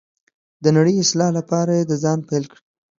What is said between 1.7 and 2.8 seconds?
یې د ځانه پیل کړئ.